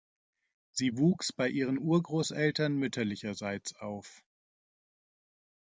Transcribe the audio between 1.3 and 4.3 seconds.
bei ihren Urgroßeltern mütterlicherseits auf.